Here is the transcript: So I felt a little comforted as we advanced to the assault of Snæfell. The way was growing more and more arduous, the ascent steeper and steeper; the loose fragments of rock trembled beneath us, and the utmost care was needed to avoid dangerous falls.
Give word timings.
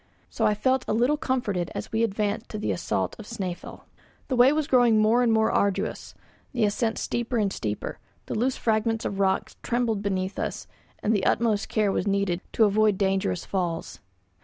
So 0.31 0.47
I 0.47 0.55
felt 0.55 0.83
a 0.87 0.95
little 0.95 1.15
comforted 1.15 1.69
as 1.75 1.91
we 1.91 2.01
advanced 2.01 2.49
to 2.49 2.57
the 2.57 2.71
assault 2.71 3.15
of 3.19 3.27
Snæfell. 3.27 3.81
The 4.29 4.35
way 4.35 4.51
was 4.51 4.65
growing 4.65 4.99
more 4.99 5.21
and 5.21 5.31
more 5.31 5.51
arduous, 5.51 6.15
the 6.53 6.65
ascent 6.65 6.97
steeper 6.97 7.37
and 7.37 7.53
steeper; 7.53 7.99
the 8.25 8.33
loose 8.33 8.57
fragments 8.57 9.05
of 9.05 9.19
rock 9.19 9.51
trembled 9.61 10.01
beneath 10.01 10.39
us, 10.39 10.65
and 11.03 11.13
the 11.13 11.27
utmost 11.27 11.69
care 11.69 11.91
was 11.91 12.07
needed 12.07 12.41
to 12.53 12.65
avoid 12.65 12.97
dangerous 12.97 13.45
falls. 13.45 13.99